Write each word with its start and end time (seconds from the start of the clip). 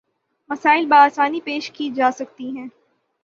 مثالیں 0.49 0.85
باآسانی 0.85 1.41
پیش 1.41 1.71
کی 1.71 1.89
جا 1.89 2.09
سکتی 2.11 2.49
ہیں 2.57 2.67